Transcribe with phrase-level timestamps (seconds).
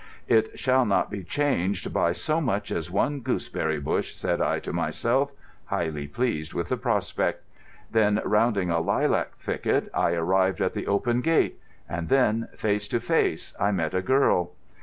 [0.27, 4.73] "It shall not be changed by so much as one gooseberry bush," said I to
[4.73, 5.31] myself,
[5.65, 7.43] highly pleased with the prospect.
[7.91, 11.59] Then, rounding a lilac thicket, I arrived at the open gate.
[11.87, 14.53] And then, face to face, I met a girl.